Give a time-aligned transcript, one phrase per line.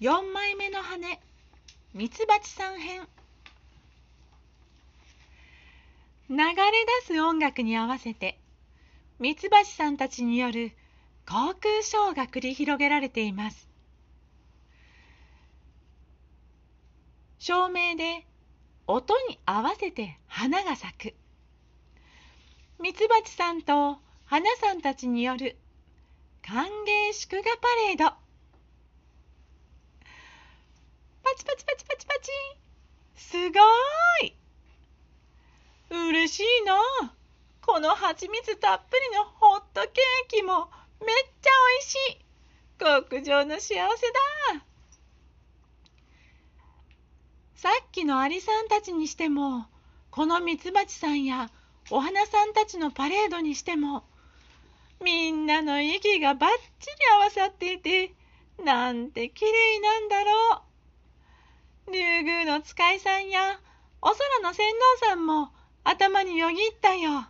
[0.00, 1.18] 4枚目の羽。
[1.92, 3.08] ミツバチさん編。
[6.30, 6.44] 流れ
[7.02, 8.38] 出す音楽に合わせて
[9.18, 10.72] ミツバチさんたちによる
[11.26, 13.68] 航空ショーが繰り広げられています。
[17.40, 18.24] 照明で
[18.86, 21.14] 音に合わせて花が咲く。
[22.80, 25.56] ミツバチさんと花さんたちによる
[26.46, 27.48] 歓迎祝賀パ
[27.88, 28.16] レード
[31.24, 32.30] パチパチパチパチパチ
[33.14, 33.60] すご
[34.26, 34.34] い。
[36.10, 36.74] 嬉しいな。
[37.64, 40.68] この蜂蜜たっぷりのホットケーキも
[41.00, 42.24] めっちゃおいしい。
[42.80, 44.64] 極上の幸せだ。
[47.54, 49.66] さっきのアリさんたちにしても
[50.10, 51.50] このミツバチさんや
[51.90, 54.04] お花さんたちのパレードにしても
[55.04, 58.12] みんなの息がばっちり合わさっていて
[58.64, 60.67] なんてきれいなんだろう。
[62.28, 63.58] 宮の使いさんや
[64.02, 64.66] お空の船
[65.00, 65.48] 頭さんも
[65.82, 67.26] 頭によぎったよ。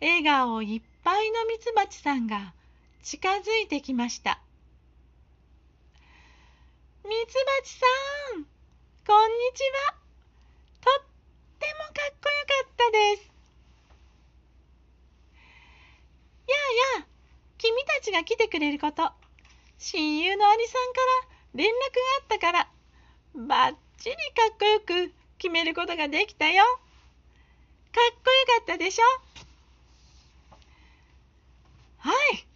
[0.00, 2.54] 笑顔いっぱいのミツバチさんが
[3.02, 4.38] 近づいてきました。
[7.02, 7.86] ミツバチさ
[8.38, 8.44] ん
[9.04, 9.96] こんにちは。
[10.82, 11.04] とっ
[11.58, 13.32] てもかっこよかったです。
[16.46, 16.54] や
[16.94, 17.06] あやあ
[17.58, 19.10] 君たちが来てくれること
[19.78, 21.76] 親友のアリさんから連絡が
[22.20, 22.68] あったから
[23.34, 24.18] ばっちりか
[24.52, 26.64] っこよく決めることができたよ。
[26.64, 29.04] かっこよかったでしょ？
[31.98, 32.46] はい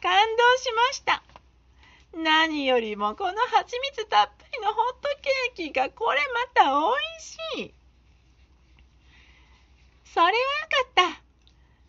[0.00, 1.22] 感動しました。
[2.16, 5.08] 何よりもこの蜂蜜たっぷりのホット
[5.56, 6.20] ケーキがこれ
[6.54, 7.74] またおいしい。
[10.04, 10.36] それはよ
[10.94, 11.22] かった。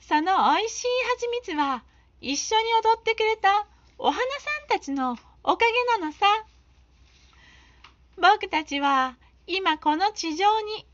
[0.00, 0.86] そのおいしい
[1.18, 1.84] 蜂蜜は
[2.20, 6.26] 一緒に踊ってくれたお花さんたちのおかげなのさ。
[8.16, 9.16] 僕たちは
[9.46, 10.86] 今この地上に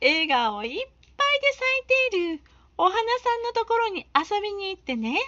[0.00, 2.40] 笑顔いっぱいで咲いている
[2.76, 5.18] お花さんのところに遊びに行ってね。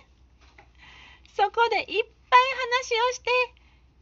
[1.36, 2.40] そこでいっぱい
[2.72, 3.30] 話をして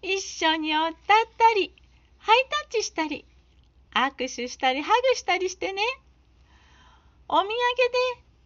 [0.02, 0.90] 一緒に歌っ
[1.36, 1.74] たり
[2.18, 3.26] ハイタッチしたり
[3.94, 5.82] 握手したりハグしたりしてね。
[7.28, 7.54] お土産で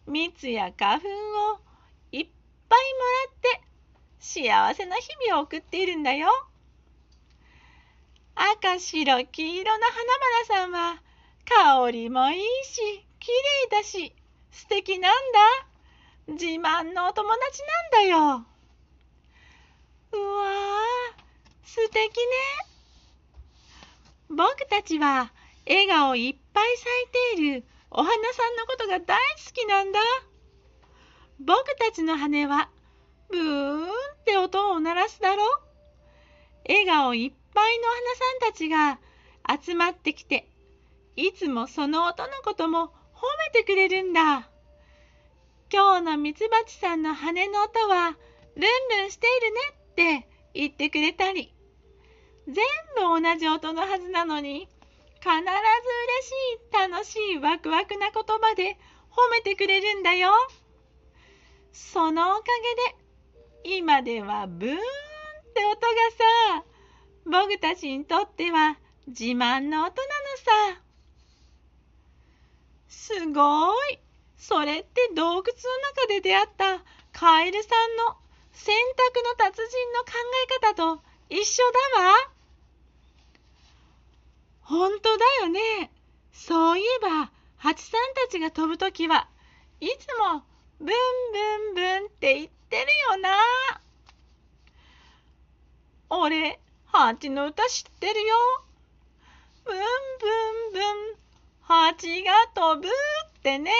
[0.07, 1.59] 蜜や花粉を
[2.11, 2.27] いっ
[2.67, 2.99] ぱいも
[3.51, 3.68] らって
[4.19, 6.29] 幸せな日々を送っているんだよ。
[8.35, 9.85] 赤白黄色の
[10.47, 11.01] 花々さんは
[11.45, 13.31] 香りもいいし綺
[13.71, 14.13] 麗だし
[14.51, 16.33] 素敵なんだ。
[16.33, 18.45] 自慢のお友達なんだよ。
[20.11, 21.29] うわー
[21.63, 22.11] 素敵ね。
[24.29, 25.31] 僕たちは
[25.67, 29.99] 笑顔いっぱい咲いているお花さんのことが大好きなんだ。
[31.39, 32.69] 僕たちの羽は
[33.29, 35.43] ブーンって音を鳴らすだろ
[36.67, 38.99] 笑顔いっぱいのお花さんたちが
[39.63, 40.49] 集まってきて
[41.15, 43.21] いつもその音のことも褒
[43.53, 44.49] めてくれるんだ。
[45.71, 48.15] 今日のミツバチさんの羽の音は
[48.55, 51.53] ルンルンしているねって言ってくれたり
[52.47, 52.55] 全
[52.95, 54.67] 部同じ音のはずなのに
[55.19, 55.45] 必ず嬉
[56.27, 56.31] し
[56.71, 58.77] い楽しいワクワクな言葉で
[59.11, 60.31] 褒めてくれるんだよ。
[61.71, 62.43] そのおか
[62.87, 62.98] げで
[63.71, 64.79] 今ではブーンっ
[65.53, 65.87] て音が
[66.57, 66.65] さ
[67.25, 69.93] 僕たちにとっては自慢の音なの
[70.73, 70.81] さ。
[72.87, 73.99] すごい。
[74.37, 78.17] それって洞窟の中で出会ったカエルさんの
[78.53, 80.13] 洗濯の達人の考
[80.63, 81.61] え方と一緒
[81.95, 82.15] だわ。
[84.61, 85.91] 本当だよね。
[86.31, 89.27] そういえば、蜂さんたちが飛ぶときは
[89.79, 90.43] いつも
[90.79, 93.29] ブンブンブンって言ってるよな。
[96.09, 98.35] 俺、ハチの歌知ってるよ。
[99.65, 101.17] ブンブンブン、
[101.61, 102.91] ハチが飛ぶっ
[103.43, 103.71] てね。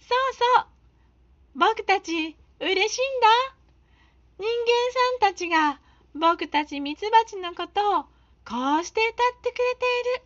[0.00, 0.66] そうそう。
[1.54, 3.28] 僕たち嬉しいんだ。
[4.38, 5.80] 人間さんたちが
[6.14, 8.02] 僕たちミツバチのことを
[8.48, 10.22] こうして歌ってくれている。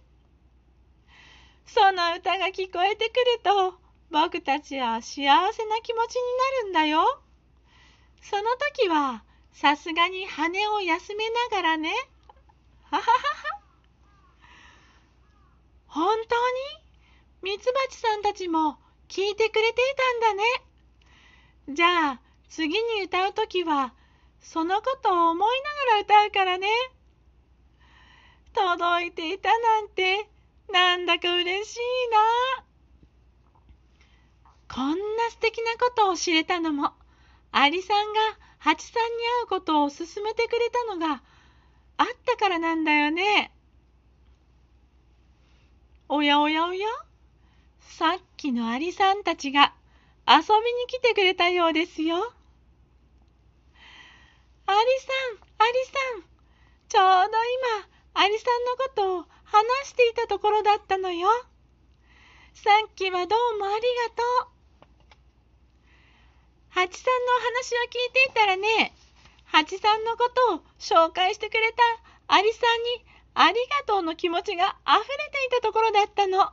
[1.66, 5.22] その歌が聞こえてくると僕たちは幸
[5.52, 6.22] せな気持ちに
[6.62, 7.20] なるんだよ。
[8.22, 8.42] その
[8.74, 11.92] 時はさすがに羽を休めながらね。
[12.84, 13.60] はははは。
[15.86, 16.36] 本当
[17.42, 17.52] に？
[17.52, 18.78] ミツバチさんたちも
[19.08, 19.84] 聞いてくれてい
[20.20, 20.44] たんだね。
[21.70, 23.94] じゃあ次に歌うときは
[24.40, 26.68] そのことを思いながら歌うからね。
[28.54, 30.28] 届いていたなんて
[30.72, 31.80] なんだか嬉しい
[32.58, 32.63] な。
[34.74, 34.96] こんな
[35.30, 36.90] 素敵なことを知れたのも
[37.52, 38.20] アリさんが
[38.58, 41.22] ハチさんに会うことを勧めてくれたのが
[41.96, 43.52] あったからなんだよね。
[46.08, 46.88] おやおやおや
[47.82, 49.74] さっきのアリさんたちが
[50.26, 50.42] 遊びに
[50.88, 52.16] 来てくれたようですよ。
[52.16, 52.32] アリ
[54.66, 56.22] さん、アリさん、
[56.88, 57.38] ちょうど
[58.14, 61.28] 今、アリさんのことを話していたところだったのよ。
[62.54, 63.80] さっきはどうもありが
[64.42, 64.53] とう。
[66.74, 68.92] ハチさんのお話を聞いていたらね、
[69.44, 71.72] ハチさんのことを紹介してくれ
[72.26, 76.50] たアリさんにありがとうの気持ちが溢れていたところだったの。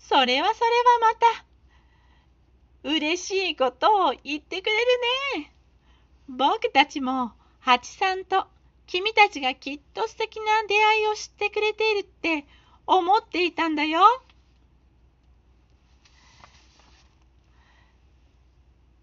[0.00, 4.86] それはそれはまた、嬉しいことを言ってくれる
[5.36, 5.54] ね。
[6.28, 7.30] 僕たちも、
[7.60, 8.48] ハチさんと
[8.88, 12.46] 君たちがきっと素敵な出会いを知ってくれているって
[12.84, 14.00] 思っていたんだよ。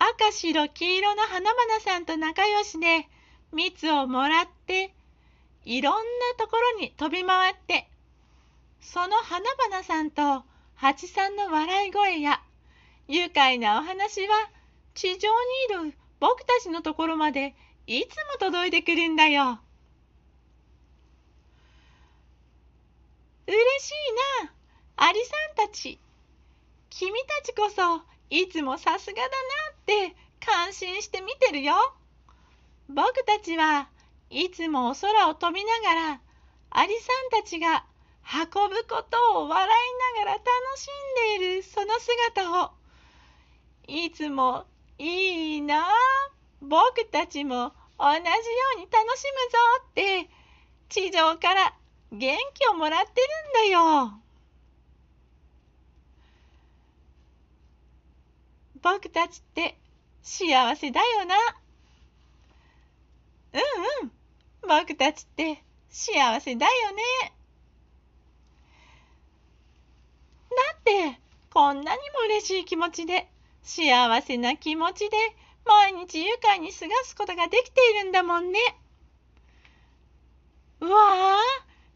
[0.06, 3.08] 赤白黄色の花々さんと仲良しで
[3.54, 4.94] 蜜をもらって
[5.64, 6.02] いろんな
[6.38, 7.88] ところに飛び回って
[8.82, 10.44] その花々さんと
[10.76, 12.42] 蜂さんの笑い声や
[13.08, 14.34] 愉快なお話は
[14.94, 15.30] 地上
[15.80, 17.56] にいる僕たちのところまで
[17.88, 19.60] いつも届いてくるんだよ。
[23.48, 23.92] 嬉し
[24.42, 24.54] いな、
[24.96, 26.00] アリさんたち。
[26.90, 31.74] 君たちこそいつもさすがだなって感心して見てるよ。
[32.90, 33.90] 僕たちは
[34.30, 36.22] いつもお空を飛びながら
[36.72, 37.86] アリさんたちが
[38.34, 40.46] 運ぶことを笑いながら楽
[40.78, 40.88] し
[41.38, 42.72] んでいるその姿を
[43.88, 44.66] いつも
[44.98, 45.86] いいな
[46.62, 48.24] 僕たちも同じよ
[48.78, 49.58] うに楽しむぞ
[49.90, 50.30] って
[50.90, 51.74] 地上から
[52.12, 53.22] 元気をもらって
[53.62, 54.23] るんだよ。
[58.84, 59.78] 僕たちって
[60.22, 61.36] 幸せだよな。
[63.54, 63.62] うん
[64.04, 64.12] うん。
[64.68, 67.04] 僕たちって幸せだよね。
[70.50, 71.20] だって
[71.52, 73.30] こんなにも嬉しい気持ちで
[73.64, 75.18] 幸せな気持ちで
[75.66, 78.60] 毎日愉快に過ごすことができているんだもんね。
[80.82, 81.38] うわあ、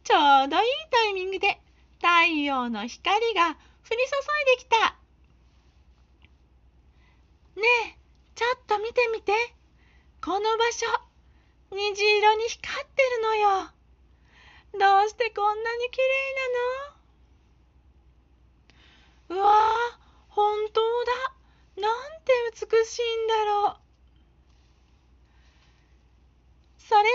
[0.05, 1.59] ちょうどいいタイミングで
[1.97, 3.57] 太陽の光が降り
[3.89, 4.96] 注いできた。
[7.57, 7.97] ねえ、
[8.35, 9.33] ちょっと見てみて。
[10.23, 10.85] この場所、
[11.71, 13.71] 虹色に光ってるのよ。
[14.73, 16.35] どうしてこんなに綺麗
[19.29, 19.41] なの？
[19.41, 19.99] うわあ、
[20.29, 21.33] 本当だ。
[21.81, 22.31] なんて
[22.61, 23.77] 美しいんだろう。
[26.77, 27.05] それは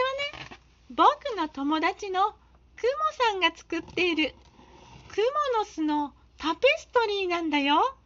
[0.49, 0.59] ね、
[0.91, 2.33] 僕の友達の
[2.77, 2.87] ク
[3.19, 4.35] モさんが作っている
[5.09, 5.21] ク
[5.55, 7.97] モの巣のタペストリーなんだよ。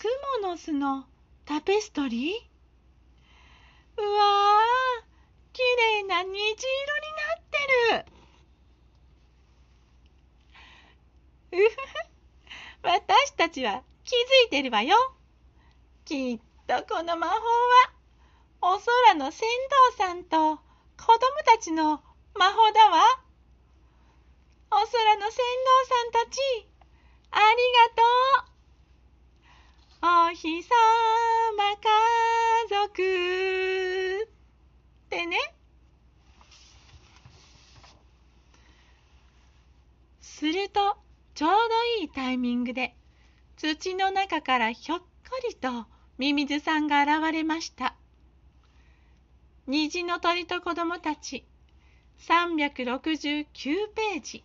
[0.00, 0.08] ク
[0.42, 1.04] モの巣の
[1.44, 2.32] タペストリー？
[3.98, 5.04] うわー、
[5.52, 6.46] きれいな虹色に
[7.18, 7.58] なって
[11.52, 11.60] る。
[11.66, 11.76] うふふ、
[12.82, 14.96] 私たちは気づいてるわよ。
[16.06, 17.42] きっとこの魔法は、
[18.62, 19.46] お空の船
[19.98, 20.56] 頭さんと
[20.96, 22.00] 子供たちの
[22.34, 23.02] 魔法だわ。
[24.70, 24.82] お空
[25.16, 25.44] の船頭
[25.84, 26.40] さんたち、
[27.32, 27.44] あり
[27.92, 28.02] が
[28.40, 28.49] とう。
[30.30, 30.70] お日さ
[31.56, 33.02] ま家族
[34.22, 34.28] っ
[35.08, 35.36] てね。
[40.20, 40.98] すると、
[41.34, 41.56] ちょうど
[42.02, 42.94] いいタイミングで、
[43.56, 45.04] 土の中からひょっこ
[45.48, 47.96] りとミミズさんが現れました。
[49.66, 51.44] 虹の鳥と子供たち
[52.20, 54.44] 369ページ